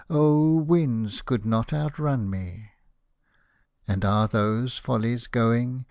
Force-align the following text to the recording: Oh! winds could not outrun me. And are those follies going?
Oh! 0.09 0.53
winds 0.55 1.21
could 1.21 1.45
not 1.45 1.71
outrun 1.71 2.27
me. 2.27 2.71
And 3.87 4.03
are 4.03 4.27
those 4.27 4.79
follies 4.79 5.27
going? 5.27 5.79